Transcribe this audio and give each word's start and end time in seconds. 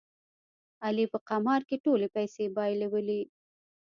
علي 0.85 1.05
په 1.13 1.19
قمار 1.29 1.61
کې 1.69 1.77
ټولې 1.85 2.07
پیسې 2.15 2.43
بایلولې. 2.55 3.21